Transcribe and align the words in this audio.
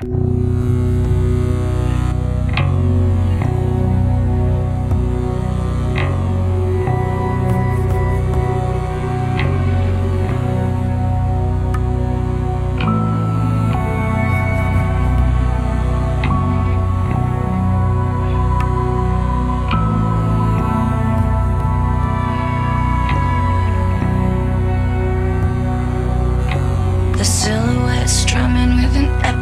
The 0.00 0.67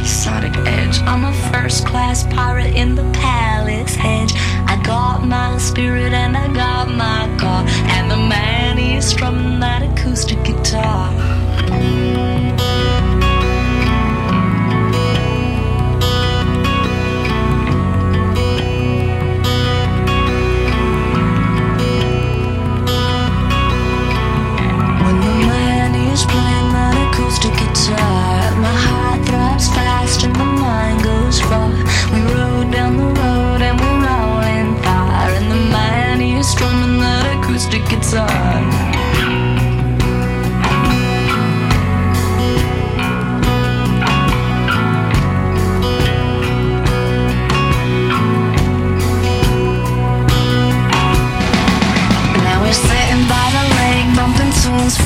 an 0.07 0.67
edge. 0.69 1.01
I'm 1.01 1.25
a 1.25 1.33
first 1.51 1.85
class 1.85 2.23
pirate 2.29 2.77
in 2.77 2.95
the 2.95 3.03
palace 3.13 3.97
hedge. 3.97 4.33
I 4.69 4.81
got 4.85 5.27
my 5.27 5.59
spirit 5.59 6.13
and 6.13 6.37
I 6.37 6.47
got 6.53 6.89
my 6.89 7.27
car. 7.39 7.65
And 7.67 8.09
the 8.09 8.17
man 8.17 8.79
is 8.79 9.05
strumming 9.05 9.59
that 9.59 9.83
acoustic 9.83 10.45
guitar. 10.45 12.06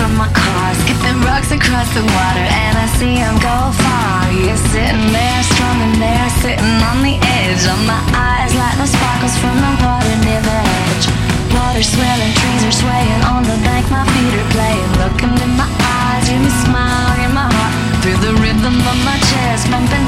From 0.01 0.17
my 0.17 0.29
car, 0.33 0.75
skipping 0.75 1.21
rocks 1.23 1.53
across 1.53 1.89
the 1.95 2.01
water, 2.01 2.47
and 2.65 2.75
I 2.77 2.87
see 2.99 3.15
him 3.17 3.37
go 3.37 3.57
far. 3.83 4.25
He's 4.33 4.61
sitting 4.73 4.90
Water 11.81 11.97
swelling, 11.97 12.35
trees 12.35 12.65
are 12.65 12.73
swaying 12.73 13.23
on 13.25 13.43
the 13.43 13.57
bank, 13.65 13.91
my 13.91 14.05
feet 14.05 14.35
are 14.39 14.51
playing. 14.51 14.93
Look 15.01 15.23
into 15.23 15.47
my 15.57 15.65
eyes, 15.81 16.29
me 16.29 16.51
smile 16.61 17.25
in 17.25 17.33
my 17.33 17.49
heart, 17.49 18.03
through 18.03 18.19
the 18.21 18.35
rhythm 18.35 18.77
of 18.77 18.97
my 19.03 19.17
chest, 19.33 19.71
bumping 19.71 20.05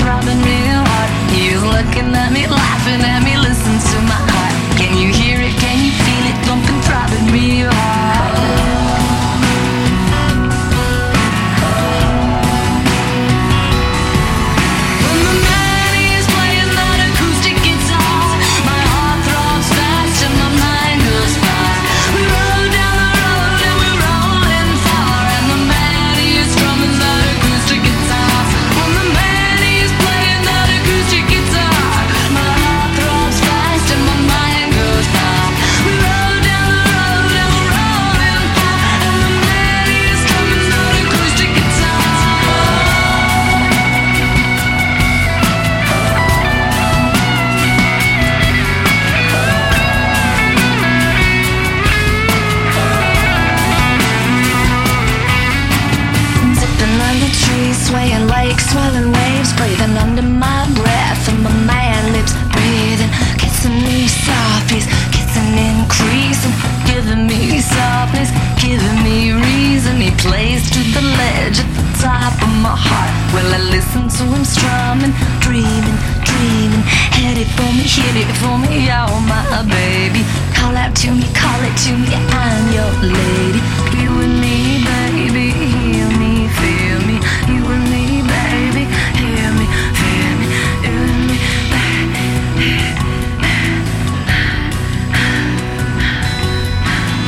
laughing, 73.92 74.10
so 74.10 74.24
I'm 74.24 74.44
strumming, 74.44 75.12
dreaming, 75.40 75.98
dreaming. 76.24 76.82
Hit 77.12 77.38
it 77.38 77.50
for 77.56 77.70
me, 77.72 77.84
hit 77.84 78.16
it 78.16 78.30
for 78.40 78.58
me, 78.58 78.88
oh 78.90 79.20
my 79.28 79.62
baby. 79.68 80.24
Call 80.54 80.76
out 80.76 80.94
to 80.96 81.10
me, 81.10 81.24
call 81.34 81.60
it 81.62 81.76
to 81.84 81.92
me, 81.96 82.08
I'm 82.12 82.72
your 82.72 82.92
lady. 83.02 83.60
You 84.00 84.10
and 84.24 84.40
me, 84.40 84.84
baby, 84.84 85.50
hear 85.52 86.08
me, 86.18 86.48
feel 86.58 87.00
me. 87.08 87.16
You 87.48 87.62
and 87.74 87.84
me, 87.90 88.22
baby, 88.22 88.84
hear 89.20 89.50
me, 89.58 89.66
feel 89.98 90.32
me. 90.40 90.46
You 90.84 90.96
and 91.08 91.22
me, 91.28 91.36
baby. 91.72 92.26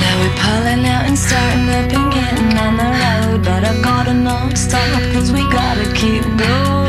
Now 0.00 0.14
we're 0.20 0.36
pulling 0.42 0.86
out 0.86 1.04
and 1.08 1.19
starting 1.19 1.69
up 1.69 1.91
again 1.91 2.58
on 2.58 2.76
the 2.76 2.88
road, 3.00 3.44
but 3.44 3.64
I 3.64 3.82
go 3.82 3.94
stop, 4.56 5.03
cause 5.12 5.32
we 5.32 5.48
gotta 5.50 5.92
keep 5.94 6.22
going. 6.37 6.84